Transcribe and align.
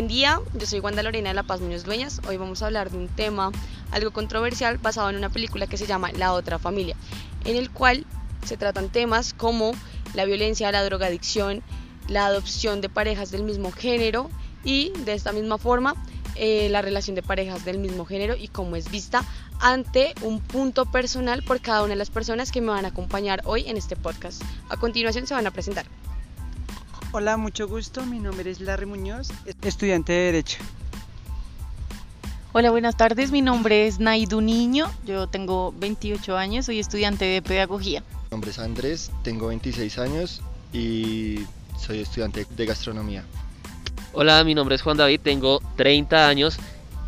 Buen 0.00 0.08
día, 0.08 0.40
yo 0.54 0.66
soy 0.66 0.80
Wanda 0.80 1.02
Lorena 1.02 1.28
de 1.28 1.34
La 1.34 1.42
Paz 1.42 1.60
Muñoz 1.60 1.84
Dueñas. 1.84 2.22
Hoy 2.26 2.38
vamos 2.38 2.62
a 2.62 2.66
hablar 2.66 2.90
de 2.90 2.96
un 2.96 3.08
tema 3.08 3.52
algo 3.90 4.12
controversial 4.12 4.78
basado 4.78 5.10
en 5.10 5.16
una 5.16 5.28
película 5.28 5.66
que 5.66 5.76
se 5.76 5.86
llama 5.86 6.10
La 6.12 6.32
otra 6.32 6.58
familia, 6.58 6.96
en 7.44 7.54
el 7.54 7.70
cual 7.70 8.06
se 8.42 8.56
tratan 8.56 8.88
temas 8.88 9.34
como 9.34 9.72
la 10.14 10.24
violencia, 10.24 10.72
la 10.72 10.82
drogadicción, 10.82 11.62
la 12.08 12.24
adopción 12.24 12.80
de 12.80 12.88
parejas 12.88 13.30
del 13.30 13.42
mismo 13.42 13.72
género 13.72 14.30
y 14.64 14.90
de 15.04 15.12
esta 15.12 15.32
misma 15.32 15.58
forma 15.58 15.94
eh, 16.34 16.70
la 16.70 16.80
relación 16.80 17.14
de 17.14 17.22
parejas 17.22 17.66
del 17.66 17.76
mismo 17.76 18.06
género 18.06 18.36
y 18.36 18.48
cómo 18.48 18.76
es 18.76 18.90
vista 18.90 19.22
ante 19.60 20.14
un 20.22 20.40
punto 20.40 20.86
personal 20.86 21.42
por 21.42 21.60
cada 21.60 21.82
una 21.82 21.90
de 21.90 21.96
las 21.96 22.08
personas 22.08 22.52
que 22.52 22.62
me 22.62 22.68
van 22.68 22.86
a 22.86 22.88
acompañar 22.88 23.42
hoy 23.44 23.68
en 23.68 23.76
este 23.76 23.96
podcast. 23.96 24.40
A 24.70 24.78
continuación 24.78 25.26
se 25.26 25.34
van 25.34 25.46
a 25.46 25.50
presentar. 25.50 25.84
Hola, 27.12 27.36
mucho 27.36 27.66
gusto. 27.66 28.06
Mi 28.06 28.20
nombre 28.20 28.48
es 28.52 28.60
Larry 28.60 28.86
Muñoz, 28.86 29.30
estudiante 29.62 30.12
de 30.12 30.26
Derecho. 30.26 30.58
Hola, 32.52 32.70
buenas 32.70 32.96
tardes. 32.96 33.32
Mi 33.32 33.42
nombre 33.42 33.88
es 33.88 33.98
Naidu 33.98 34.40
Niño. 34.40 34.88
Yo 35.04 35.26
tengo 35.26 35.74
28 35.76 36.36
años, 36.36 36.66
soy 36.66 36.78
estudiante 36.78 37.24
de 37.24 37.42
Pedagogía. 37.42 38.04
Mi 38.26 38.30
nombre 38.30 38.52
es 38.52 38.60
Andrés, 38.60 39.10
tengo 39.24 39.48
26 39.48 39.98
años 39.98 40.40
y 40.72 41.40
soy 41.76 41.98
estudiante 41.98 42.46
de 42.48 42.66
Gastronomía. 42.66 43.24
Hola, 44.12 44.44
mi 44.44 44.54
nombre 44.54 44.76
es 44.76 44.82
Juan 44.82 44.96
David, 44.96 45.20
tengo 45.20 45.60
30 45.74 46.28
años 46.28 46.58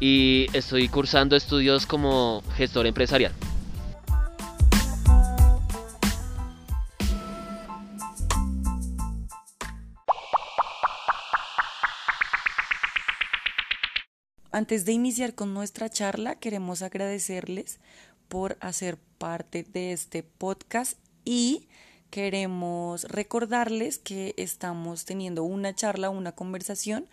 y 0.01 0.49
estoy 0.53 0.89
cursando 0.89 1.37
estudios 1.37 1.87
como 1.87 2.43
gestor 2.57 2.89
empresarial. 2.89 3.33
Antes 14.63 14.85
de 14.85 14.93
iniciar 14.93 15.35
con 15.35 15.55
nuestra 15.55 15.91
charla, 15.91 16.37
queremos 16.37 16.83
agradecerles 16.83 17.81
por 18.29 18.57
hacer 18.61 18.97
parte 19.19 19.65
de 19.65 19.91
este 19.91 20.23
podcast 20.23 20.97
y 21.25 21.67
queremos 22.11 23.03
recordarles 23.03 23.99
que 23.99 24.35
estamos 24.37 25.05
teniendo 25.05 25.43
una 25.43 25.75
charla, 25.75 26.11
una 26.11 26.31
conversación 26.31 27.09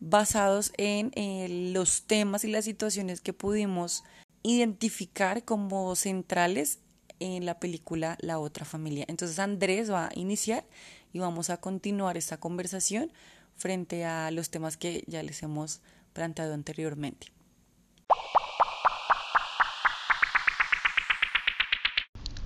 basados 0.00 0.70
en 0.76 1.12
eh, 1.14 1.70
los 1.72 2.02
temas 2.02 2.44
y 2.44 2.48
las 2.48 2.66
situaciones 2.66 3.22
que 3.22 3.32
pudimos 3.32 4.04
identificar 4.42 5.46
como 5.46 5.96
centrales 5.96 6.80
en 7.20 7.46
la 7.46 7.58
película 7.58 8.18
La 8.20 8.38
otra 8.38 8.66
familia. 8.66 9.06
Entonces 9.08 9.38
Andrés 9.38 9.90
va 9.90 10.08
a 10.08 10.14
iniciar 10.14 10.66
y 11.14 11.20
vamos 11.20 11.48
a 11.48 11.56
continuar 11.56 12.18
esta 12.18 12.36
conversación 12.36 13.10
frente 13.56 14.04
a 14.04 14.30
los 14.30 14.50
temas 14.50 14.76
que 14.76 15.04
ya 15.06 15.22
les 15.22 15.42
hemos 15.42 15.80
planteado 16.16 16.54
anteriormente. 16.54 17.26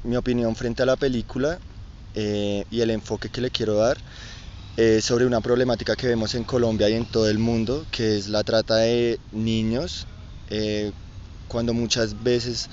Mi 0.03 0.17
opinión 0.17 0.57
frente 0.57 0.83
a 0.83 0.87
la 0.87 0.97
película 0.97 1.61
eh, 2.17 2.65
y 2.69 2.81
el 2.81 2.91
enfoque 2.91 3.29
que 3.29 3.41
le 3.41 3.51
quiero 3.51 3.75
dar 3.75 3.97
es 4.77 5.05
sobre 5.05 5.25
una 5.25 5.41
problemática 5.41 5.95
que 5.95 6.09
vemos 6.09 6.35
en 6.35 6.43
Colombia 6.43 6.89
y 6.89 6.95
en 6.95 7.05
todo 7.05 7.29
el 7.29 7.39
mundo, 7.39 7.87
que 7.93 8.19
es 8.19 8.29
la 8.29 8.43
trata 8.43 8.77
de 8.77 9.21
niños, 9.31 10.09
eh, 10.49 10.91
cuando 11.47 11.73
muchas 11.73 12.21
veces 12.25 12.69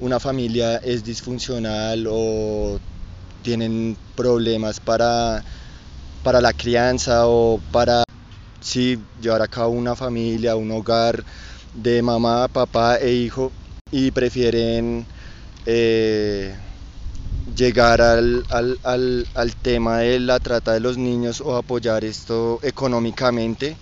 una 0.00 0.18
familia 0.18 0.78
es 0.78 1.04
disfuncional 1.04 2.08
o 2.10 2.80
tienen 3.42 3.96
problemas 4.16 4.80
para, 4.80 5.44
para 6.24 6.40
la 6.40 6.52
crianza 6.52 7.28
o 7.28 7.60
para 7.70 8.02
sí, 8.60 8.98
llevar 9.20 9.42
a 9.42 9.48
cabo 9.48 9.70
una 9.70 9.96
familia, 9.96 10.56
un 10.56 10.70
hogar 10.70 11.24
de 11.74 12.02
mamá, 12.02 12.48
papá 12.48 12.96
e 12.96 13.12
hijo 13.12 13.52
y 13.90 14.10
prefieren 14.10 15.06
eh, 15.66 16.54
llegar 17.56 18.00
al, 18.00 18.44
al, 18.50 19.54
tema 19.62 19.98
de 19.98 20.20
la 20.20 20.38
trata 20.38 20.72
de 20.72 20.80
los 20.80 20.96
niños 20.96 21.40
o 21.40 21.56
apoyar 21.56 22.04
esto 22.04 22.60
económicamente 22.62 23.76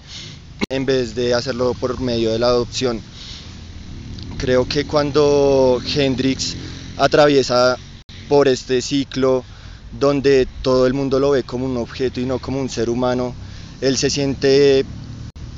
en 0.70 0.86
vez 0.86 1.14
de 1.14 1.34
hacerlo 1.34 1.74
por 1.74 2.00
medio 2.00 2.32
de 2.32 2.38
la 2.38 2.48
adopción. 2.48 3.00
Creo 4.38 4.66
que 4.68 4.84
cuando 4.86 5.80
Hendrix 5.84 6.56
atraviesa 6.96 7.76
por 8.28 8.48
este 8.48 8.82
ciclo 8.82 9.44
donde 9.98 10.46
todo 10.62 10.86
el 10.86 10.94
mundo 10.94 11.18
lo 11.18 11.30
ve 11.30 11.42
como 11.42 11.64
un 11.66 11.76
objeto 11.76 12.20
y 12.20 12.26
no 12.26 12.38
como 12.38 12.60
un 12.60 12.68
ser 12.68 12.90
humano, 12.90 13.34
él 13.80 13.96
se 13.96 14.10
siente 14.10 14.84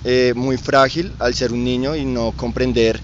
eh, 0.04 0.32
muy 0.34 0.56
frágil 0.56 1.12
al 1.18 1.34
ser 1.34 1.52
un 1.52 1.64
niño 1.64 1.96
y 1.96 2.04
no 2.04 2.32
comprender 2.32 3.00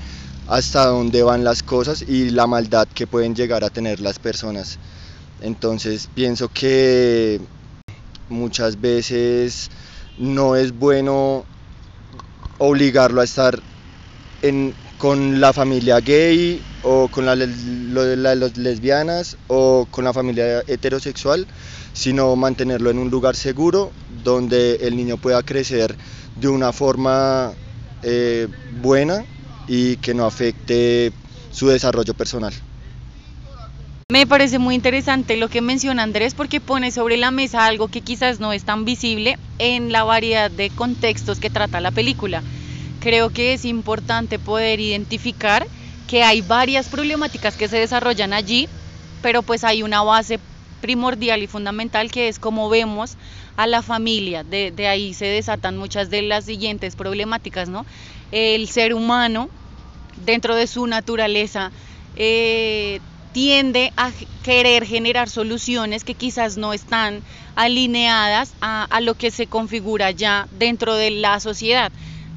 hasta 0.48 0.86
dónde 0.86 1.22
van 1.22 1.44
las 1.44 1.62
cosas 1.62 2.04
y 2.06 2.30
la 2.30 2.46
maldad 2.46 2.86
que 2.88 3.06
pueden 3.06 3.34
llegar 3.34 3.64
a 3.64 3.70
tener 3.70 4.00
las 4.00 4.18
personas. 4.18 4.78
Entonces 5.40 6.08
pienso 6.14 6.48
que 6.48 7.40
muchas 8.28 8.80
veces 8.80 9.70
no 10.18 10.56
es 10.56 10.72
bueno 10.72 11.44
obligarlo 12.58 13.20
a 13.20 13.24
estar 13.24 13.58
con 14.98 15.40
la 15.40 15.52
familia 15.52 16.00
gay 16.00 16.60
o 16.82 17.08
con 17.08 17.26
las 17.26 17.36
lesbianas 18.56 19.36
o 19.48 19.86
con 19.90 20.04
la 20.04 20.12
familia 20.12 20.62
heterosexual, 20.66 21.46
sino 21.92 22.34
mantenerlo 22.36 22.90
en 22.90 22.98
un 22.98 23.10
lugar 23.10 23.36
seguro 23.36 23.90
donde 24.24 24.76
el 24.82 24.96
niño 24.96 25.16
pueda 25.16 25.42
crecer 25.42 25.96
de 26.40 26.48
una 26.48 26.72
forma 26.72 27.52
eh, 28.02 28.46
buena 28.82 29.24
y 29.68 29.96
que 29.96 30.14
no 30.14 30.26
afecte 30.26 31.12
su 31.50 31.68
desarrollo 31.68 32.14
personal. 32.14 32.52
Me 34.08 34.24
parece 34.24 34.60
muy 34.60 34.76
interesante 34.76 35.36
lo 35.36 35.48
que 35.48 35.60
menciona 35.60 36.04
Andrés 36.04 36.32
porque 36.34 36.60
pone 36.60 36.92
sobre 36.92 37.16
la 37.16 37.32
mesa 37.32 37.66
algo 37.66 37.88
que 37.88 38.02
quizás 38.02 38.38
no 38.38 38.52
es 38.52 38.62
tan 38.62 38.84
visible 38.84 39.36
en 39.58 39.90
la 39.90 40.04
variedad 40.04 40.48
de 40.48 40.70
contextos 40.70 41.40
que 41.40 41.50
trata 41.50 41.80
la 41.80 41.90
película. 41.90 42.44
Creo 43.06 43.30
que 43.30 43.52
es 43.52 43.64
importante 43.64 44.40
poder 44.40 44.80
identificar 44.80 45.64
que 46.08 46.24
hay 46.24 46.40
varias 46.40 46.88
problemáticas 46.88 47.54
que 47.54 47.68
se 47.68 47.78
desarrollan 47.78 48.32
allí, 48.32 48.68
pero 49.22 49.42
pues 49.42 49.62
hay 49.62 49.84
una 49.84 50.02
base 50.02 50.40
primordial 50.80 51.40
y 51.40 51.46
fundamental 51.46 52.10
que 52.10 52.26
es 52.26 52.40
como 52.40 52.68
vemos 52.68 53.16
a 53.56 53.68
la 53.68 53.80
familia. 53.80 54.42
De, 54.42 54.88
ahí 54.88 55.14
se 55.14 55.26
desatan 55.26 55.78
muchas 55.78 56.10
de 56.10 56.22
las 56.22 56.46
siguientes 56.46 56.96
problemáticas, 56.96 57.68
¿no? 57.68 57.86
El 58.32 58.66
ser 58.66 58.92
humano, 58.92 59.50
dentro 60.24 60.56
de 60.56 60.66
su 60.66 60.84
naturaleza, 60.88 61.70
eh, 62.16 62.98
tiende 63.30 63.92
a 63.96 64.10
querer 64.42 64.84
generar 64.84 65.28
soluciones 65.28 66.02
que 66.02 66.14
quizás 66.14 66.56
no 66.56 66.72
están 66.72 67.22
alineadas 67.54 68.52
a, 68.60 69.00
lo 69.00 69.14
que 69.14 69.30
se 69.30 69.46
configura 69.46 70.10
ya 70.10 70.48
dentro 70.50 70.96
de 70.96 71.12
la 71.12 71.38
sociedad. 71.38 71.92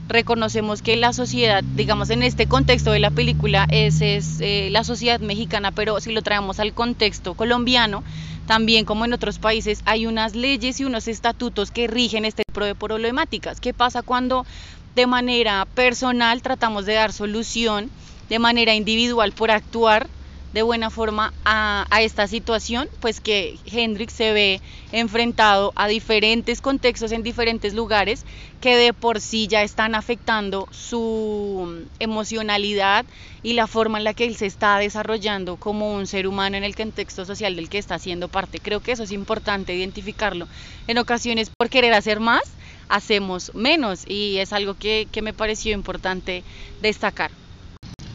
Reconocemos 0.10 0.82
que 0.82 0.96
la 0.96 1.14
sociedad, 1.14 1.64
digamos 1.72 2.10
en 2.10 2.24
este 2.24 2.48
contexto 2.48 2.92
de 2.92 2.98
la 2.98 3.12
película, 3.12 3.68
es, 3.70 4.02
eh, 4.02 4.70
la 4.72 4.84
sociedad 4.84 5.20
mexicana, 5.20 5.72
pero 5.72 6.00
si 6.02 6.12
lo 6.12 6.24
traemos 6.24 6.60
al 6.60 6.74
contexto 6.74 7.36
colombiano, 7.36 8.04
también 8.46 8.86
como 8.86 9.06
en 9.06 9.14
otros 9.14 9.38
países 9.38 9.82
hay 9.86 10.08
unas 10.08 10.34
leyes 10.36 10.80
y 10.80 10.84
unos 10.84 11.08
estatutos 11.08 11.70
que 11.70 11.86
rigen 11.88 12.26
este 12.26 12.42
tipo 12.48 12.66
de 12.66 12.74
problemáticas. 12.74 13.60
¿Qué 13.60 13.72
pasa 13.76 14.02
cuando 14.02 14.48
de 14.96 15.06
manera 15.06 15.68
personal 15.76 16.42
tratamos 16.42 16.88
de 16.88 16.94
dar 16.96 17.14
solución, 17.14 17.92
de 18.30 18.40
manera 18.40 18.74
individual 18.74 19.34
por 19.34 19.52
actuar 19.52 20.10
de 20.54 20.64
buena 20.64 20.90
forma 20.90 21.34
a, 21.46 21.86
esta 22.02 22.28
situación, 22.28 22.90
pues 23.02 23.20
que 23.20 23.58
Hendrix 23.66 24.14
se 24.14 24.34
ve 24.34 24.62
enfrentado 24.92 25.74
a 25.76 25.88
diferentes 25.88 26.62
contextos 26.62 27.12
en 27.12 27.24
diferentes 27.24 27.74
lugares 27.74 28.26
que 28.62 28.76
de 28.76 28.94
por 28.94 29.22
sí 29.22 29.48
ya 29.48 29.64
están 29.64 29.96
afectando 29.96 30.68
su 30.72 31.86
emocionalidad 32.00 33.06
y 33.44 33.54
la 33.54 33.68
forma 33.68 34.00
en 34.00 34.04
la 34.04 34.14
que 34.14 34.26
él 34.26 34.36
se 34.36 34.46
está 34.46 34.78
desarrollando 34.78 35.58
como 35.58 35.94
un 35.94 36.08
ser 36.08 36.28
humano 36.28 36.58
en 36.58 36.64
el 36.64 36.76
contexto 36.76 37.26
social 37.26 37.56
del 37.56 37.70
que 37.70 37.78
está 37.78 38.00
siendo 38.00 38.28
parte. 38.28 38.60
Creo 38.60 38.80
que 38.80 38.94
eso 38.94 39.04
es 39.04 39.12
importante 39.12 39.76
identificarlo. 39.76 40.48
En 40.88 40.98
ocasiones 40.98 41.52
por 41.56 41.70
querer 41.70 41.94
hacer 41.94 42.20
más, 42.20 42.44
hacemos 42.90 43.54
menos 43.54 44.04
y 44.08 44.38
es 44.38 44.52
algo 44.52 44.74
que, 44.74 45.08
que 45.12 45.22
me 45.22 45.34
pareció 45.34 45.74
importante 45.74 46.44
destacar. 46.82 47.32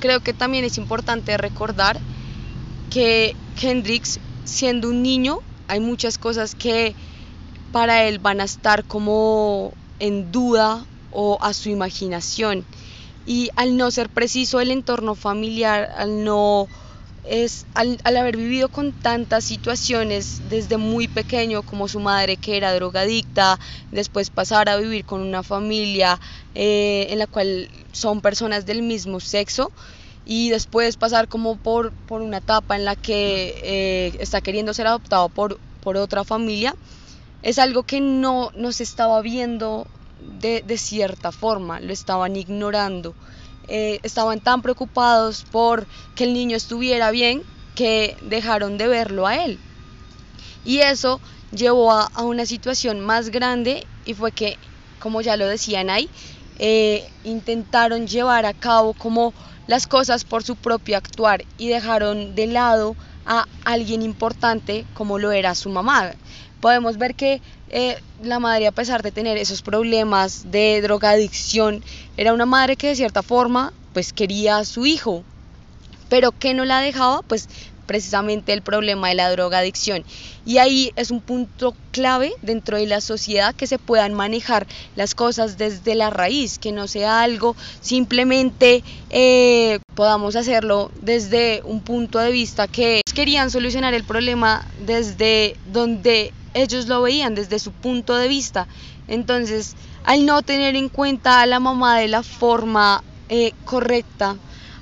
Creo 0.01 0.21
que 0.21 0.35
también 0.35 0.65
es 0.65 0.77
importante 0.77 1.37
recordar 1.39 1.99
que 2.95 3.35
Hendrix, 3.61 4.21
siendo 4.45 4.89
un 4.89 5.03
niño, 5.03 5.41
hay 5.67 5.81
muchas 5.81 6.17
cosas 6.17 6.55
que 6.55 6.95
para 7.73 8.05
él 8.05 8.21
van 8.21 8.41
a 8.41 8.45
estar 8.45 8.85
como 8.85 9.73
en 9.99 10.31
duda 10.31 10.87
o 11.11 11.37
a 11.41 11.53
su 11.55 11.71
imaginación. 11.71 12.65
Y 13.27 13.51
al 13.57 13.77
no 13.77 13.91
ser 13.91 14.11
preciso 14.11 14.61
el 14.61 14.71
entorno 14.71 15.17
familiar, 15.17 15.91
al 15.97 16.23
no 16.23 16.69
es 17.25 17.67
al, 17.75 17.99
haber 18.05 18.37
vivido 18.37 18.69
con 18.69 18.93
tantas 18.93 19.45
situaciones 19.45 20.43
desde 20.49 20.77
muy 20.77 21.09
pequeño, 21.09 21.65
como 21.65 21.89
su 21.89 21.99
madre 21.99 22.37
que 22.37 22.57
era 22.57 22.73
drogadicta, 22.77 23.59
después 23.91 24.31
pasar 24.31 24.69
a 24.69 24.77
vivir 24.77 25.05
con 25.05 25.21
una 25.21 25.43
familia 25.43 26.21
eh, 26.55 27.09
en 27.11 27.19
la 27.19 27.27
cual 27.27 27.69
son 27.91 28.21
personas 28.21 28.67
del 28.67 28.83
mismo 28.83 29.19
sexo 29.19 29.73
y 30.25 30.51
después 30.51 30.97
pasar 30.97 31.29
como 31.29 31.57
por, 31.57 31.93
por 32.07 32.23
una 32.23 32.39
etapa 32.39 32.77
en 32.77 32.85
la 32.85 32.97
que 32.97 33.61
eh, 33.63 34.17
está 34.21 34.41
queriendo 34.41 34.73
ser 34.73 34.87
adoptado 34.87 35.29
por, 35.29 35.59
por 35.81 35.97
otra 35.97 36.25
familia, 36.25 36.75
es 37.43 37.59
algo 37.59 37.83
que 37.83 38.01
no, 38.01 38.51
no 38.57 38.73
se 38.73 38.85
estaba 38.85 39.21
viendo 39.21 39.87
de, 40.41 40.63
de 40.67 40.79
cierta 40.79 41.31
forma, 41.31 41.81
lo 41.81 41.93
estaban 41.93 42.37
ignorando. 42.37 43.15
Eh, 43.67 43.99
estaban 44.03 44.41
tan 44.41 44.61
preocupados 44.61 45.45
por 45.51 45.87
que 46.15 46.25
el 46.25 46.35
niño 46.35 46.57
estuviera 46.57 47.11
bien 47.11 47.43
que 47.75 48.17
dejaron 48.23 48.79
de 48.79 48.89
verlo 48.89 49.27
a 49.27 49.45
él. 49.45 49.59
Y 50.65 50.79
eso 50.79 51.21
llevó 51.51 51.93
a, 51.93 52.11
una 52.23 52.47
situación 52.47 53.01
más 53.01 53.31
grande 53.31 53.87
y 54.05 54.15
fue 54.15 54.33
que, 54.33 54.57
como 55.01 55.21
ya 55.21 55.37
lo 55.37 55.47
decían 55.47 55.91
ahí, 55.91 56.09
eh, 56.59 57.07
intentaron 57.25 58.07
llevar 58.07 58.47
a 58.47 58.55
cabo 58.55 58.95
como 58.95 59.35
las 59.67 59.87
cosas 59.87 60.25
por 60.25 60.43
su 60.43 60.57
propio 60.57 60.97
actuar 60.97 61.45
y 61.59 61.69
dejaron 61.69 62.35
de 62.35 62.47
lado 62.47 62.97
a 63.27 63.47
alguien 63.65 64.03
importante 64.03 64.85
como 64.95 65.19
lo 65.19 65.33
era 65.33 65.55
su 65.55 65.71
mamá. 65.71 66.13
Podemos 66.61 66.97
ver 66.99 67.15
que 67.15 67.41
eh, 67.71 67.99
la 68.23 68.39
madre, 68.39 68.67
a 68.67 68.73
pesar 68.73 69.03
de 69.03 69.13
tener 69.13 69.37
esos 69.37 69.63
problemas 69.63 70.51
de 70.51 70.81
drogadicción, 70.83 71.83
era 72.17 72.33
una 72.33 72.47
madre 72.47 72.77
que 72.77 72.89
de 72.89 72.97
cierta 72.97 73.23
forma 73.23 73.73
pues 73.93 74.13
quería 74.13 74.59
a 74.59 74.65
su 74.65 74.87
hijo, 74.87 75.25
pero 76.09 76.33
que 76.33 76.55
no 76.55 76.65
la 76.65 76.81
dejaba 76.81 77.23
pues 77.23 77.49
precisamente 77.85 78.53
el 78.53 78.63
problema 78.63 79.09
de 79.09 79.15
la 79.15 79.31
drogadicción. 79.31 80.05
Y 80.45 80.59
ahí 80.59 80.93
es 80.97 81.11
un 81.11 81.21
punto 81.21 81.75
clave 81.91 82.33
dentro 82.43 82.77
de 82.77 82.87
la 82.87 83.01
sociedad 83.01 83.55
que 83.55 83.67
se 83.67 83.79
puedan 83.79 84.15
manejar 84.15 84.67
las 84.97 85.15
cosas 85.15 85.57
desde 85.59 85.95
la 85.95 86.11
raíz, 86.11 86.59
que 86.59 86.73
no 86.73 86.87
sea 86.89 87.23
algo 87.23 87.57
simplemente 87.81 88.83
eh, 89.11 89.79
podamos 89.95 90.37
hacerlo 90.37 90.91
desde 91.01 91.63
un 91.65 91.81
punto 91.81 92.19
de 92.19 92.31
vista 92.31 92.67
que 92.69 93.01
querían 93.15 93.51
solucionar 93.51 93.95
el 93.95 94.05
problema 94.05 94.67
desde 94.85 95.57
donde 95.73 96.33
ellos 96.55 96.87
lo 96.87 97.03
veían 97.03 97.35
desde 97.35 97.59
su 97.59 97.73
punto 97.73 98.17
de 98.17 98.29
vista. 98.29 98.67
Entonces, 99.09 99.75
al 100.05 100.25
no 100.27 100.43
tener 100.43 100.77
en 100.77 100.89
cuenta 100.89 101.41
a 101.41 101.47
la 101.47 101.61
mamá 101.61 101.99
de 101.99 102.09
la 102.09 102.23
forma 102.23 103.03
eh, 103.29 103.53
correcta, 103.65 104.37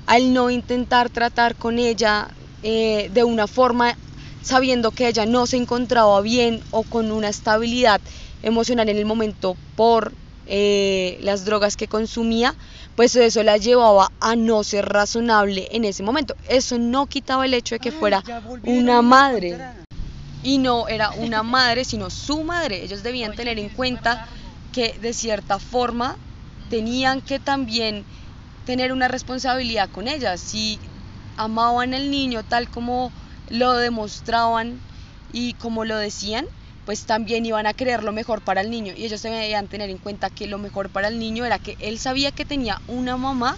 al 0.05 0.33
no 0.33 0.49
intentar 0.49 1.09
tratar 1.09 1.55
con 1.55 1.79
ella 1.79 2.27
eh, 2.63 3.09
de 3.13 3.23
una 3.23 3.47
forma 3.47 3.95
sabiendo 4.41 4.91
que 4.91 5.07
ella 5.07 5.25
no 5.25 5.47
se 5.47 5.57
encontraba 5.57 6.19
bien 6.21 6.61
o 6.71 6.83
con 6.83 7.11
una 7.11 7.29
estabilidad 7.29 8.01
emocional 8.41 8.89
en 8.89 8.97
el 8.97 9.05
momento 9.05 9.55
por 9.75 10.11
eh, 10.45 11.17
las 11.21 11.45
drogas 11.45 11.77
que 11.77 11.87
consumía, 11.87 12.53
pues 12.95 13.15
eso 13.15 13.41
la 13.43 13.57
llevaba 13.57 14.11
a 14.19 14.35
no 14.35 14.63
ser 14.63 14.85
razonable 14.85 15.69
en 15.71 15.85
ese 15.85 16.03
momento. 16.03 16.35
Eso 16.49 16.77
no 16.77 17.07
quitaba 17.07 17.45
el 17.45 17.53
hecho 17.53 17.75
de 17.75 17.79
que 17.79 17.91
fuera 17.91 18.21
una 18.65 19.01
madre 19.01 19.57
y 20.43 20.57
no 20.57 20.87
era 20.89 21.11
una 21.11 21.43
madre, 21.43 21.85
sino 21.85 22.09
su 22.09 22.43
madre. 22.43 22.83
Ellos 22.83 23.03
debían 23.03 23.33
tener 23.33 23.57
en 23.57 23.69
cuenta 23.69 24.27
que 24.73 24.97
de 24.99 25.13
cierta 25.13 25.59
forma 25.59 26.17
tenían 26.69 27.21
que 27.21 27.39
también 27.39 28.05
tener 28.65 28.91
una 28.91 29.07
responsabilidad 29.07 29.89
con 29.89 30.07
ella. 30.07 30.37
Si 30.37 30.79
amaban 31.37 31.93
al 31.93 32.11
niño 32.11 32.43
tal 32.43 32.69
como 32.69 33.11
lo 33.49 33.73
demostraban 33.73 34.79
y 35.31 35.53
como 35.53 35.85
lo 35.85 35.97
decían, 35.97 36.45
pues 36.85 37.05
también 37.05 37.45
iban 37.45 37.65
a 37.65 37.73
querer 37.73 38.03
lo 38.03 38.11
mejor 38.11 38.41
para 38.41 38.61
el 38.61 38.69
niño. 38.69 38.93
Y 38.95 39.05
ellos 39.05 39.21
debían 39.21 39.67
tener 39.67 39.89
en 39.89 39.97
cuenta 39.97 40.29
que 40.29 40.47
lo 40.47 40.57
mejor 40.57 40.89
para 40.89 41.07
el 41.07 41.19
niño 41.19 41.45
era 41.45 41.59
que 41.59 41.75
él 41.79 41.99
sabía 41.99 42.31
que 42.31 42.45
tenía 42.45 42.81
una 42.87 43.17
mamá 43.17 43.57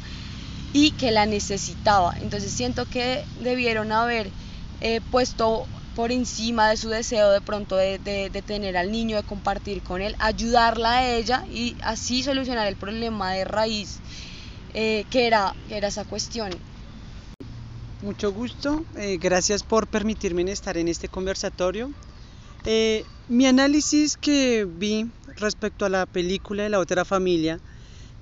y 0.73 0.91
que 0.91 1.11
la 1.11 1.25
necesitaba. 1.25 2.13
Entonces 2.21 2.51
siento 2.51 2.85
que 2.85 3.23
debieron 3.41 3.91
haber 3.91 4.29
eh, 4.81 5.01
puesto 5.11 5.65
por 5.95 6.11
encima 6.11 6.69
de 6.69 6.77
su 6.77 6.89
deseo 6.89 7.31
de 7.31 7.39
pronto 7.39 7.77
de, 7.77 7.97
tener 8.45 8.75
al 8.75 8.91
niño, 8.91 9.15
de 9.15 9.23
compartir 9.23 9.81
con 9.81 10.01
él, 10.01 10.15
ayudarla 10.19 10.97
a 10.97 11.09
ella 11.09 11.43
y 11.49 11.77
así 11.81 12.21
solucionar 12.21 12.67
el 12.67 12.75
problema 12.75 13.31
de 13.31 13.45
raíz 13.45 13.99
eh, 14.73 15.05
que, 15.09 15.25
era, 15.27 15.55
era 15.69 15.87
esa 15.87 16.03
cuestión. 16.03 16.51
Mucho 18.05 18.31
gusto, 18.31 18.85
eh, 18.97 19.17
gracias 19.17 19.63
por 19.63 19.87
permitirme 19.87 20.43
estar 20.51 20.77
en 20.77 20.87
este 20.87 21.07
conversatorio. 21.09 21.89
Eh, 22.63 23.03
mi 23.27 23.47
análisis 23.47 24.15
que 24.15 24.67
vi 24.69 25.11
respecto 25.37 25.85
a 25.85 25.89
la 25.89 26.05
película 26.05 26.61
de 26.61 26.69
la 26.69 26.77
otra 26.77 27.03
familia 27.03 27.57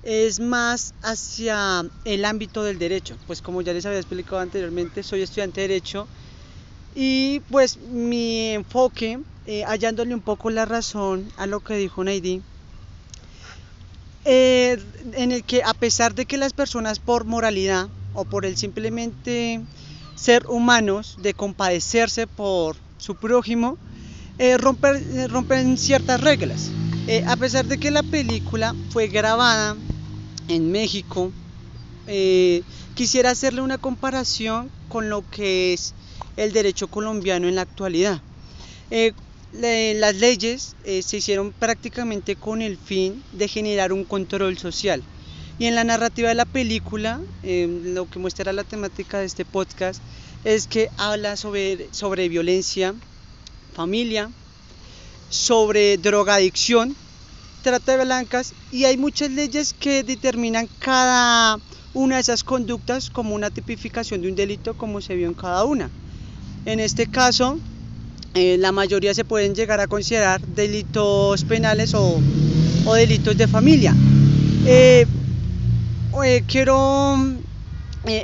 es 0.02 0.40
más 0.40 0.94
hacia 1.02 1.82
el 2.04 2.24
ámbito 2.24 2.62
del 2.62 2.78
derecho, 2.78 3.18
pues 3.26 3.42
como 3.42 3.60
ya 3.60 3.74
les 3.74 3.84
había 3.84 3.98
explicado 3.98 4.40
anteriormente, 4.40 5.02
soy 5.02 5.20
estudiante 5.20 5.60
de 5.60 5.68
derecho 5.68 6.08
y 6.94 7.40
pues 7.50 7.76
mi 7.76 8.54
enfoque, 8.54 9.18
eh, 9.44 9.64
hallándole 9.64 10.14
un 10.14 10.22
poco 10.22 10.48
la 10.48 10.64
razón 10.64 11.28
a 11.36 11.46
lo 11.46 11.60
que 11.60 11.76
dijo 11.76 12.02
Naidi, 12.04 12.42
eh, 14.24 14.78
en 15.12 15.32
el 15.32 15.44
que 15.44 15.62
a 15.62 15.74
pesar 15.74 16.14
de 16.14 16.24
que 16.24 16.38
las 16.38 16.54
personas 16.54 16.98
por 17.00 17.26
moralidad 17.26 17.90
o 18.14 18.24
por 18.24 18.46
el 18.46 18.56
simplemente 18.56 19.60
ser 20.16 20.46
humanos, 20.48 21.16
de 21.18 21.34
compadecerse 21.34 22.26
por 22.26 22.76
su 22.98 23.14
prójimo, 23.16 23.76
eh, 24.38 24.56
romper, 24.56 25.02
rompen 25.30 25.76
ciertas 25.76 26.20
reglas. 26.20 26.70
a 27.26 27.36
pesar 27.36 27.66
de 27.66 27.76
que 27.76 27.90
la 27.90 28.02
película 28.02 28.74
fue 28.90 29.08
grabada 29.08 29.76
en 30.48 30.72
México, 30.72 31.30
quisiera 32.94 33.30
hacerle 33.30 33.60
una 33.60 33.76
comparación 33.76 34.70
con 34.88 35.10
lo 35.10 35.22
que 35.30 35.74
es 35.74 35.92
el 36.36 36.52
derecho 36.52 36.88
colombiano 36.88 37.48
en 37.48 37.56
la 37.56 37.62
actualidad. 37.62 38.22
Eh, 38.90 39.12
las 39.52 40.16
leyes 40.16 40.74
eh, 40.84 41.02
se 41.02 41.18
hicieron 41.18 41.52
prácticamente 41.52 42.36
con 42.36 42.60
el 42.60 42.76
fin 42.76 43.22
de 43.32 43.48
generar 43.48 43.92
un 43.92 44.04
control 44.04 44.58
social. 44.58 45.02
Y 45.58 45.66
en 45.66 45.74
la 45.76 45.84
narrativa 45.84 46.28
de 46.28 46.34
la 46.34 46.44
película, 46.44 47.20
eh, 47.42 47.68
lo 47.94 48.10
que 48.10 48.18
muestra 48.18 48.52
la 48.52 48.64
temática 48.64 49.20
de 49.20 49.26
este 49.26 49.44
podcast, 49.44 50.00
es 50.44 50.66
que 50.66 50.88
habla 50.98 51.36
sobre, 51.36 51.88
sobre 51.92 52.28
violencia, 52.28 52.94
familia, 53.74 54.30
sobre 55.30 55.96
drogadicción, 55.96 56.96
trata 57.62 57.96
de 57.96 58.04
blancas 58.04 58.52
y 58.72 58.84
hay 58.84 58.96
muchas 58.96 59.30
leyes 59.30 59.74
que 59.78 60.02
determinan 60.02 60.68
cada 60.80 61.58
una 61.94 62.16
de 62.16 62.20
esas 62.20 62.44
conductas 62.44 63.08
como 63.08 63.34
una 63.34 63.50
tipificación 63.50 64.20
de 64.20 64.28
un 64.28 64.34
delito 64.34 64.74
como 64.74 65.00
se 65.00 65.14
vio 65.14 65.28
en 65.28 65.34
cada 65.34 65.64
una. 65.64 65.88
En 66.66 66.80
este 66.80 67.06
caso, 67.06 67.58
eh, 68.34 68.56
la 68.58 68.72
mayoría 68.72 69.14
se 69.14 69.24
pueden 69.24 69.54
llegar 69.54 69.80
a 69.80 69.86
considerar 69.86 70.40
delitos 70.40 71.44
penales 71.44 71.94
o, 71.94 72.20
delitos 72.94 73.36
de 73.36 73.46
familia. 73.46 73.94
Eh, 74.66 75.06
eh, 76.22 76.42
quiero 76.46 77.16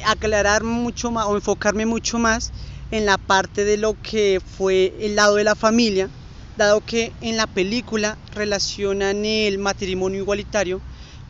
aclarar 0.06 0.62
mucho 0.64 1.10
más 1.10 1.26
o 1.26 1.34
enfocarme 1.36 1.86
mucho 1.86 2.18
más 2.18 2.52
en 2.90 3.06
la 3.06 3.16
parte 3.18 3.64
de 3.64 3.76
lo 3.76 3.94
que 4.02 4.40
fue 4.44 4.92
el 5.00 5.16
lado 5.16 5.36
de 5.36 5.44
la 5.44 5.54
familia, 5.54 6.08
dado 6.56 6.80
que 6.80 7.12
en 7.20 7.36
la 7.36 7.46
película 7.46 8.18
relacionan 8.32 9.24
el 9.24 9.58
matrimonio 9.58 10.20
igualitario, 10.22 10.82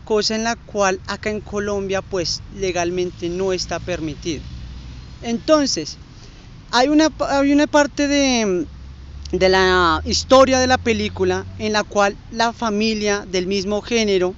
cosa 0.05 0.35
en 0.35 0.45
la 0.45 0.57
cual 0.57 1.01
acá 1.07 1.31
en 1.31 1.41
Colombia 1.41 2.03
pues 2.03 2.41
legalmente 2.51 3.29
no 3.29 3.53
está 3.53 3.79
permitido. 3.79 4.43
Entonces, 5.23 5.99
hay 6.73 6.89
una, 6.89 7.09
hay 7.29 7.53
una 7.53 7.67
parte 7.67 8.09
de, 8.09 8.67
de 9.33 9.49
la 9.49 10.01
historia 10.05 10.59
de 10.61 10.67
la 10.67 10.79
película 10.79 11.47
en 11.59 11.73
la 11.73 11.85
cual 11.85 12.17
la 12.31 12.53
familia 12.53 13.25
del 13.27 13.47
mismo 13.47 13.83
género 13.83 14.35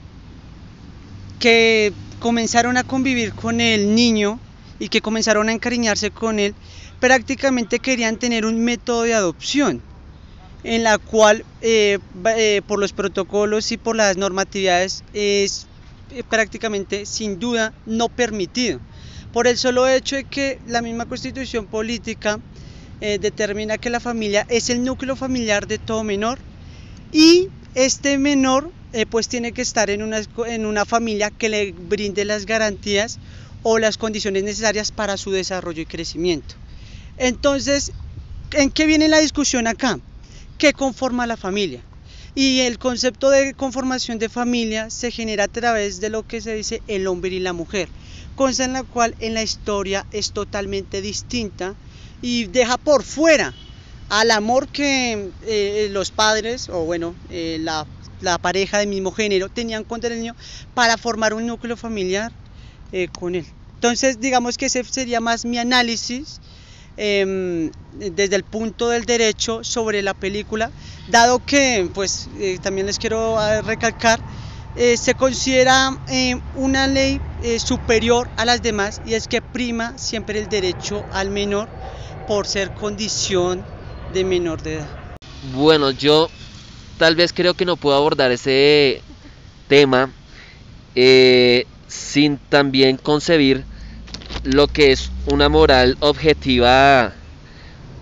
que 1.39 1.93
comenzaron 2.23 2.77
a 2.77 2.85
convivir 2.85 3.33
con 3.33 3.61
el 3.61 3.97
niño 3.97 4.39
y 4.79 4.89
que 4.89 5.01
comenzaron 5.01 5.49
a 5.49 5.53
encariñarse 5.53 6.13
con 6.13 6.39
él, 6.39 6.55
prácticamente 7.01 7.81
querían 7.81 8.17
tener 8.17 8.47
un 8.47 8.65
método 8.65 9.03
de 9.03 9.13
adopción 9.13 9.83
en 10.63 10.85
la 10.85 10.99
cual 10.99 11.45
eh, 11.63 11.99
eh, 12.37 12.63
por 12.69 12.79
los 12.79 12.93
protocolos 12.93 13.73
y 13.73 13.77
por 13.77 13.97
las 13.97 14.17
normatividades 14.17 15.03
es 15.13 15.67
eh, 16.13 16.23
prácticamente 16.23 17.07
sin 17.07 17.41
duda 17.41 17.73
no 17.87 18.09
permitido. 18.09 18.79
Por 19.33 19.49
el 19.49 19.59
solo 19.59 19.89
hecho 19.89 20.15
de 20.15 20.23
que 20.23 20.61
la 20.69 20.81
misma 20.81 21.07
constitución 21.07 21.67
política 21.67 22.39
determina 23.01 23.79
que 23.79 23.91
la 23.91 23.99
familia 23.99 24.47
es 24.49 24.71
el 24.71 24.85
núcleo 24.85 25.17
familiar 25.17 25.67
de 25.67 25.79
todo 25.79 26.05
menor 26.05 26.39
y 27.11 27.49
este 27.75 28.17
menor 28.17 28.71
eh, 28.93 29.07
pues 29.07 29.29
tiene 29.29 29.53
que 29.53 29.63
estar 29.63 29.91
en 29.91 30.03
una, 30.03 30.21
en 30.47 30.67
una 30.67 30.85
familia 30.85 31.31
que 31.31 31.49
le 31.49 31.73
brinde 31.73 32.25
las 32.25 32.47
garantías 32.47 33.19
o 33.63 33.79
las 33.79 33.97
condiciones 33.97 34.43
necesarias 34.43 34.91
para 34.91 35.17
su 35.17 35.31
desarrollo 35.31 35.83
y 35.83 35.87
crecimiento. 35.87 36.55
Entonces, 37.17 37.93
¿en 38.53 38.71
qué 38.71 38.87
viene 38.87 39.09
la 39.09 39.19
discusión 39.19 39.67
acá? 39.67 39.99
¿Qué 40.59 40.73
conforma 40.73 41.27
la 41.27 41.37
familia? 41.37 41.81
Y 42.35 42.61
el 42.61 42.79
concepto 42.79 43.31
de 43.31 43.55
conformación 43.55 44.19
de 44.19 44.29
familia 44.29 44.91
se 44.91 45.11
genera 45.11 45.45
a 45.45 45.49
través 45.49 46.01
de 46.01 46.09
lo 46.09 46.27
que 46.27 46.41
se 46.41 46.55
dice 46.55 46.83
el 46.87 47.07
hombre 47.07 47.31
y 47.31 47.41
la 47.41 47.53
mujer, 47.53 47.89
cosa 48.37 48.65
en 48.65 48.73
la 48.73 48.83
cual 48.83 49.15
en 49.21 49.35
la 49.35 49.43
historia 49.43 50.07
es 50.13 50.33
totalmente 50.33 51.03
distinta 51.03 51.75
y 52.23 52.45
deja 52.47 52.79
por 52.79 53.03
fuera 53.03 53.53
al 54.09 54.31
amor 54.31 54.69
que 54.69 55.31
eh, 55.47 55.89
los 55.91 56.11
padres 56.11 56.69
o 56.69 56.85
bueno 56.85 57.15
eh, 57.31 57.59
la, 57.61 57.87
la, 58.23 58.39
pareja 58.39 58.79
del 58.79 58.89
mismo 58.89 59.13
género 59.13 59.49
tenían 59.49 59.85
contra 59.85 60.11
el 60.13 60.21
niño 60.21 60.35
para 60.75 60.97
formar 60.97 61.35
un 61.35 61.47
núcleo 61.47 61.77
familiar 61.77 62.33
eh, 62.93 63.09
con 63.09 63.35
él. 63.35 63.47
Entonces 63.75 64.21
digamos 64.21 64.57
que 64.57 64.67
ese 64.67 64.85
sería 64.85 65.21
más 65.21 65.45
mi 65.45 65.59
análisis 65.59 66.41
eh, 66.97 67.71
desde 67.95 68.37
el 68.37 68.45
punto 68.45 68.89
del 68.89 69.05
derecho 69.05 69.65
sobre 69.65 70.03
la 70.03 70.15
película, 70.15 70.71
dado 71.09 71.45
que 71.45 71.89
pues 71.93 72.29
eh, 72.39 72.59
también 72.63 72.87
les 72.87 72.99
quiero 72.99 73.37
recalcar 73.63 74.21
se 74.75 75.13
considera 75.13 75.99
una 76.57 76.87
ley 76.87 77.21
superior 77.59 78.27
a 78.39 78.47
las 78.47 78.63
demás 78.63 79.03
y 79.05 79.13
es 79.13 79.29
que 79.29 79.43
prima 79.43 79.99
siempre 79.99 80.39
el 80.39 80.49
derecho 80.49 81.05
al 81.13 81.29
menor 81.29 81.69
por 82.27 82.47
ser 82.47 82.73
condición 82.73 83.63
de 84.13 84.25
menor 84.25 84.63
de 84.63 84.77
edad. 84.77 84.89
Bueno, 85.55 85.91
yo 85.91 86.31
tal 86.99 87.17
vez 87.17 87.33
creo 87.33 87.55
que 87.55 87.65
no 87.65 87.77
puedo 87.77 87.97
abordar 87.97 88.31
ese 88.31 89.03
tema 89.69 90.11
eh, 90.95 91.67
sin 91.89 92.39
también 92.39 92.97
concebir 92.97 93.65
lo 94.45 94.67
que 94.67 94.93
es 94.93 95.11
una 95.27 95.49
moral 95.49 95.97
objetiva 96.01 97.13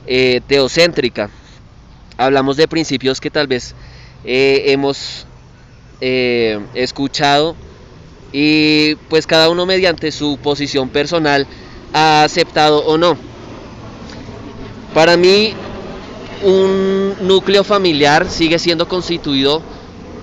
eh, 0.06 0.40
teocéntrica. 0.46 1.30
Hablamos 2.16 2.56
de 2.56 2.68
principios 2.68 3.20
que 3.20 3.30
tal 3.30 3.46
vez 3.46 3.74
eh, 4.24 4.64
hemos 4.66 5.26
escuchado 6.02 7.54
y 8.32 8.94
pues 9.10 9.26
cada 9.26 9.50
uno 9.50 9.66
mediante 9.66 10.10
su 10.12 10.38
posición 10.42 10.88
personal 10.88 11.46
ha 11.92 12.22
aceptado 12.24 12.84
o 12.86 12.96
no. 12.96 13.18
Para 14.94 15.16
mí 15.18 15.54
un 16.42 17.14
núcleo 17.20 17.64
familiar 17.64 18.28
sigue 18.28 18.58
siendo 18.58 18.88
constituido 18.88 19.62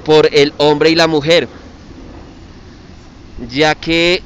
por 0.06 0.30
el 0.32 0.54
hombre 0.58 0.90
y 0.90 0.96
la 0.96 1.08
mujer, 1.08 1.48
ya 3.50 3.76
que 3.76 4.24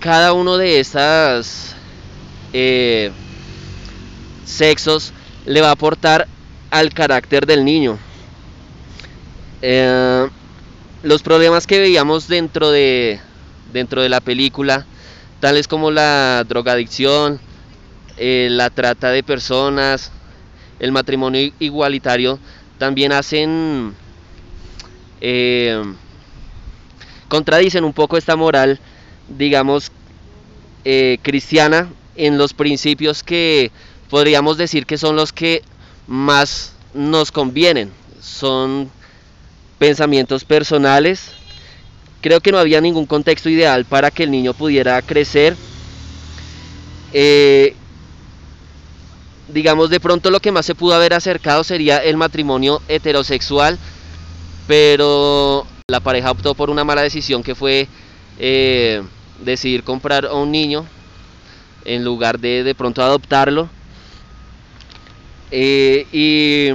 cada 0.00 0.32
uno 0.32 0.56
de 0.56 0.80
estos 0.80 1.74
eh, 2.52 3.10
sexos 4.44 5.12
le 5.46 5.60
va 5.60 5.68
a 5.68 5.72
aportar 5.72 6.28
al 6.70 6.92
carácter 6.92 7.46
del 7.46 7.64
niño. 7.64 7.98
Eh, 9.62 10.28
los 11.02 11.22
problemas 11.22 11.66
que 11.66 11.80
veíamos 11.80 12.28
dentro 12.28 12.70
de, 12.70 13.20
dentro 13.72 14.02
de 14.02 14.08
la 14.08 14.20
película, 14.20 14.86
tales 15.40 15.66
como 15.66 15.90
la 15.90 16.44
drogadicción, 16.48 17.40
eh, 18.16 18.48
la 18.50 18.70
trata 18.70 19.10
de 19.10 19.22
personas, 19.22 20.12
el 20.82 20.92
matrimonio 20.92 21.52
igualitario, 21.60 22.40
también 22.76 23.12
hacen, 23.12 23.94
eh, 25.20 25.80
contradicen 27.28 27.84
un 27.84 27.92
poco 27.92 28.16
esta 28.16 28.34
moral, 28.34 28.80
digamos, 29.28 29.92
eh, 30.84 31.18
cristiana 31.22 31.88
en 32.16 32.36
los 32.36 32.52
principios 32.52 33.22
que 33.22 33.70
podríamos 34.10 34.56
decir 34.58 34.84
que 34.84 34.98
son 34.98 35.14
los 35.14 35.32
que 35.32 35.62
más 36.08 36.72
nos 36.94 37.30
convienen. 37.30 37.92
Son 38.20 38.90
pensamientos 39.78 40.44
personales. 40.44 41.30
Creo 42.20 42.40
que 42.40 42.50
no 42.50 42.58
había 42.58 42.80
ningún 42.80 43.06
contexto 43.06 43.48
ideal 43.48 43.84
para 43.84 44.10
que 44.10 44.24
el 44.24 44.32
niño 44.32 44.52
pudiera 44.52 45.00
crecer. 45.00 45.56
Eh, 47.12 47.76
digamos, 49.48 49.90
de 49.90 50.00
pronto 50.00 50.30
lo 50.30 50.40
que 50.40 50.52
más 50.52 50.66
se 50.66 50.74
pudo 50.74 50.94
haber 50.94 51.14
acercado 51.14 51.64
sería 51.64 51.98
el 51.98 52.16
matrimonio 52.16 52.80
heterosexual, 52.88 53.78
pero 54.66 55.66
la 55.88 56.00
pareja 56.00 56.30
optó 56.30 56.54
por 56.54 56.70
una 56.70 56.84
mala 56.84 57.02
decisión 57.02 57.42
que 57.42 57.54
fue 57.54 57.88
eh, 58.38 59.02
decidir 59.44 59.84
comprar 59.84 60.26
a 60.26 60.34
un 60.34 60.50
niño 60.50 60.86
en 61.84 62.04
lugar 62.04 62.38
de 62.38 62.62
de 62.62 62.74
pronto 62.74 63.02
adoptarlo. 63.02 63.68
Eh, 65.50 66.06
y 66.12 66.70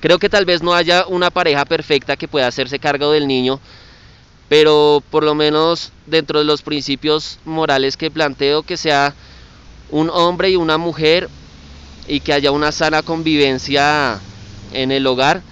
creo 0.00 0.18
que 0.18 0.28
tal 0.28 0.44
vez 0.44 0.62
no 0.62 0.74
haya 0.74 1.06
una 1.06 1.30
pareja 1.30 1.64
perfecta 1.64 2.16
que 2.16 2.28
pueda 2.28 2.48
hacerse 2.48 2.78
cargo 2.78 3.12
del 3.12 3.28
niño, 3.28 3.60
pero 4.48 5.02
por 5.10 5.22
lo 5.22 5.34
menos 5.34 5.92
dentro 6.06 6.38
de 6.38 6.44
los 6.44 6.62
principios 6.62 7.38
morales 7.44 7.96
que 7.96 8.10
planteo 8.10 8.62
que 8.62 8.76
sea 8.76 9.14
un 9.90 10.10
hombre 10.10 10.50
y 10.50 10.56
una 10.56 10.78
mujer 10.78 11.28
y 12.08 12.20
que 12.20 12.32
haya 12.32 12.50
una 12.50 12.72
sana 12.72 13.02
convivencia 13.02 14.20
en 14.72 14.90
el 14.90 15.06
hogar 15.06 15.42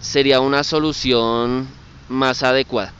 sería 0.00 0.40
una 0.40 0.64
solución 0.64 1.68
más 2.08 2.42
adecuada. 2.42 2.92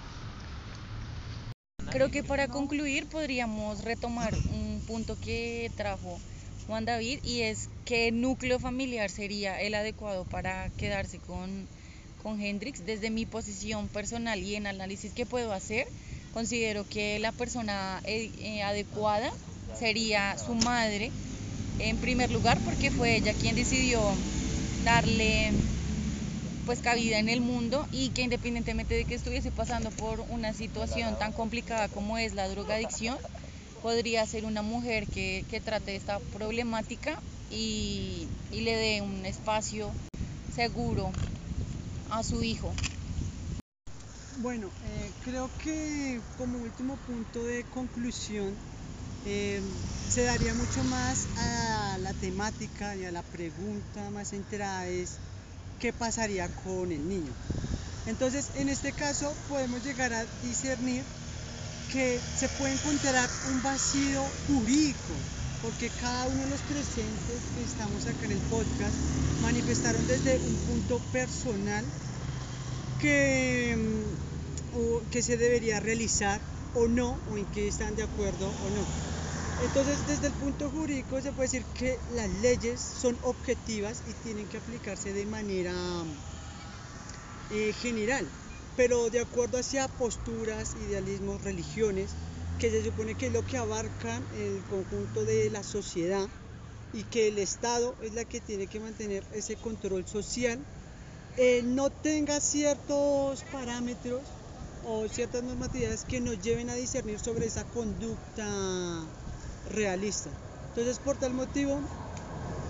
Creo 1.90 2.10
que 2.10 2.22
para 2.22 2.48
concluir 2.48 3.06
podríamos 3.06 3.84
retomar 3.84 4.34
un 4.52 4.82
punto 4.86 5.16
que 5.20 5.70
trajo 5.76 6.18
Juan 6.66 6.84
David 6.84 7.20
y 7.24 7.42
es 7.42 7.68
qué 7.84 8.10
núcleo 8.10 8.58
familiar 8.58 9.08
sería 9.08 9.60
el 9.60 9.74
adecuado 9.74 10.24
para 10.24 10.68
quedarse 10.70 11.18
con, 11.18 11.68
con 12.22 12.40
Hendrix. 12.40 12.84
Desde 12.84 13.10
mi 13.10 13.24
posición 13.24 13.88
personal 13.88 14.42
y 14.42 14.56
en 14.56 14.66
análisis 14.66 15.12
que 15.12 15.26
puedo 15.26 15.52
hacer, 15.52 15.86
considero 16.34 16.84
que 16.88 17.18
la 17.20 17.32
persona 17.32 18.00
eh, 18.04 18.32
eh, 18.38 18.62
adecuada 18.62 19.30
sería 19.78 20.36
su 20.38 20.54
madre 20.54 21.12
en 21.78 21.98
primer 21.98 22.30
lugar 22.30 22.62
porque 22.64 22.90
fue 22.90 23.16
ella 23.16 23.34
quien 23.34 23.54
decidió 23.54 24.18
darle 24.84 25.52
pues 26.64 26.80
cabida 26.80 27.18
en 27.18 27.28
el 27.28 27.40
mundo 27.40 27.86
y 27.92 28.10
que 28.10 28.22
independientemente 28.22 28.94
de 28.94 29.04
que 29.04 29.14
estuviese 29.14 29.52
pasando 29.52 29.90
por 29.90 30.20
una 30.30 30.52
situación 30.52 31.16
tan 31.18 31.32
complicada 31.32 31.88
como 31.88 32.18
es 32.18 32.34
la 32.34 32.48
drogadicción, 32.48 33.16
podría 33.82 34.26
ser 34.26 34.44
una 34.44 34.62
mujer 34.62 35.06
que, 35.06 35.44
que 35.48 35.60
trate 35.60 35.94
esta 35.94 36.18
problemática 36.18 37.18
y, 37.50 38.26
y 38.50 38.62
le 38.62 38.74
dé 38.74 39.00
un 39.00 39.24
espacio 39.24 39.92
seguro 40.54 41.12
a 42.10 42.22
su 42.24 42.42
hijo. 42.42 42.72
Bueno, 44.38 44.70
eh, 44.84 45.10
creo 45.24 45.48
que 45.62 46.20
como 46.36 46.58
último 46.58 46.96
punto 47.06 47.44
de 47.44 47.64
conclusión 47.64 48.54
eh, 49.28 49.60
se 50.08 50.22
daría 50.22 50.54
mucho 50.54 50.84
más 50.84 51.26
a 51.36 51.98
la 51.98 52.12
temática 52.14 52.94
y 52.96 53.04
a 53.04 53.10
la 53.10 53.22
pregunta 53.22 54.08
más 54.10 54.32
enterada 54.32 54.86
es 54.86 55.18
qué 55.80 55.92
pasaría 55.92 56.48
con 56.62 56.92
el 56.92 57.08
niño. 57.08 57.32
Entonces, 58.06 58.46
en 58.54 58.68
este 58.68 58.92
caso 58.92 59.34
podemos 59.48 59.82
llegar 59.82 60.12
a 60.12 60.24
discernir 60.42 61.02
que 61.92 62.20
se 62.20 62.48
puede 62.50 62.74
encontrar 62.74 63.28
un 63.50 63.62
vacío 63.62 64.22
jurídico, 64.46 65.14
porque 65.60 65.90
cada 65.90 66.28
uno 66.28 66.42
de 66.44 66.50
los 66.50 66.62
presentes 66.62 67.40
que 67.54 67.64
estamos 67.64 68.06
acá 68.06 68.26
en 68.26 68.32
el 68.32 68.42
podcast 68.42 68.94
manifestaron 69.40 70.06
desde 70.06 70.38
un 70.38 70.56
punto 70.66 71.00
personal 71.12 71.84
que, 73.00 73.74
mm, 73.76 75.10
que 75.10 75.22
se 75.22 75.36
debería 75.36 75.80
realizar 75.80 76.40
o 76.74 76.86
no, 76.88 77.18
o 77.30 77.36
en 77.38 77.46
que 77.46 77.68
están 77.68 77.94
de 77.96 78.02
acuerdo 78.02 78.46
o 78.64 78.70
no. 78.70 79.05
Entonces, 79.62 80.06
desde 80.06 80.26
el 80.26 80.34
punto 80.34 80.70
jurídico 80.70 81.20
se 81.20 81.32
puede 81.32 81.48
decir 81.48 81.64
que 81.74 81.98
las 82.10 82.28
leyes 82.42 82.78
son 82.78 83.18
objetivas 83.22 84.02
y 84.06 84.12
tienen 84.22 84.46
que 84.48 84.58
aplicarse 84.58 85.12
de 85.12 85.24
manera 85.26 85.72
eh, 87.50 87.72
general, 87.72 88.26
pero 88.76 89.08
de 89.08 89.20
acuerdo 89.20 89.58
hacia 89.58 89.88
posturas, 89.88 90.74
idealismos, 90.74 91.42
religiones, 91.42 92.10
que 92.58 92.70
se 92.70 92.84
supone 92.84 93.14
que 93.14 93.28
es 93.28 93.32
lo 93.32 93.42
que 93.42 93.56
abarcan 93.56 94.22
el 94.34 94.62
conjunto 94.64 95.24
de 95.24 95.48
la 95.50 95.62
sociedad 95.62 96.28
y 96.92 97.04
que 97.04 97.28
el 97.28 97.38
Estado 97.38 97.94
es 98.02 98.12
la 98.14 98.24
que 98.24 98.40
tiene 98.40 98.66
que 98.66 98.80
mantener 98.80 99.24
ese 99.32 99.56
control 99.56 100.06
social, 100.06 100.58
eh, 101.38 101.62
no 101.64 101.88
tenga 101.90 102.40
ciertos 102.40 103.42
parámetros 103.52 104.20
o 104.84 105.08
ciertas 105.08 105.42
normatividades 105.42 106.04
que 106.04 106.20
nos 106.20 106.38
lleven 106.42 106.68
a 106.68 106.74
discernir 106.74 107.18
sobre 107.18 107.46
esa 107.46 107.64
conducta 107.64 109.25
realista. 109.70 110.30
Entonces, 110.70 110.98
por 110.98 111.16
tal 111.16 111.34
motivo, 111.34 111.80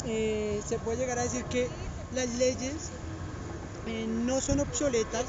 eh, 0.06 0.60
se 0.66 0.78
puede 0.78 0.98
llegar 0.98 1.18
a 1.18 1.22
decir 1.22 1.44
que 1.44 1.68
las 2.14 2.34
leyes 2.36 2.90
eh, 3.86 4.06
no 4.06 4.40
son 4.40 4.60
obsoletas, 4.60 5.24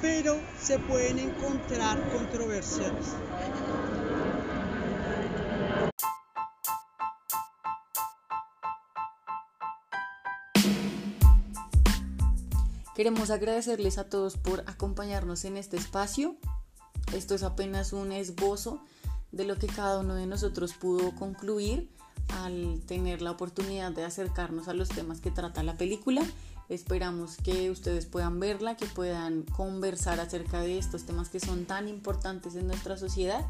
pero 0.00 0.36
se 0.60 0.78
pueden 0.78 1.18
encontrar 1.18 2.00
controversiales. 2.10 3.06
Queremos 12.98 13.30
agradecerles 13.30 13.96
a 13.96 14.08
todos 14.08 14.36
por 14.36 14.64
acompañarnos 14.66 15.44
en 15.44 15.56
este 15.56 15.76
espacio. 15.76 16.34
Esto 17.14 17.36
es 17.36 17.44
apenas 17.44 17.92
un 17.92 18.10
esbozo 18.10 18.82
de 19.32 19.44
lo 19.44 19.56
que 19.56 19.66
cada 19.66 20.00
uno 20.00 20.14
de 20.14 20.26
nosotros 20.26 20.74
pudo 20.74 21.14
concluir 21.14 21.90
al 22.28 22.80
tener 22.86 23.22
la 23.22 23.30
oportunidad 23.30 23.92
de 23.92 24.04
acercarnos 24.04 24.68
a 24.68 24.74
los 24.74 24.88
temas 24.88 25.20
que 25.20 25.30
trata 25.30 25.62
la 25.62 25.76
película. 25.76 26.22
Esperamos 26.68 27.36
que 27.38 27.70
ustedes 27.70 28.06
puedan 28.06 28.40
verla, 28.40 28.76
que 28.76 28.86
puedan 28.86 29.42
conversar 29.42 30.20
acerca 30.20 30.60
de 30.60 30.78
estos 30.78 31.04
temas 31.04 31.30
que 31.30 31.40
son 31.40 31.64
tan 31.64 31.88
importantes 31.88 32.54
en 32.56 32.66
nuestra 32.66 32.98
sociedad 32.98 33.46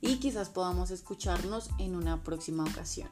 y 0.00 0.16
quizás 0.16 0.48
podamos 0.48 0.90
escucharnos 0.90 1.70
en 1.78 1.96
una 1.96 2.22
próxima 2.22 2.64
ocasión. 2.64 3.10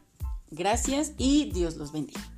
Gracias 0.51 1.13
y 1.19 1.51
Dios 1.51 1.77
los 1.77 1.93
bendiga. 1.93 2.38